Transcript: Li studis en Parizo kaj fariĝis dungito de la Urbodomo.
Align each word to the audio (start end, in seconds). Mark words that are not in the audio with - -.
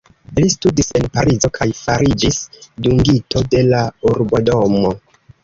Li 0.37 0.43
studis 0.51 0.87
en 0.99 1.03
Parizo 1.17 1.51
kaj 1.57 1.67
fariĝis 1.81 2.41
dungito 2.87 3.45
de 3.53 3.63
la 3.69 3.85
Urbodomo. 4.15 4.97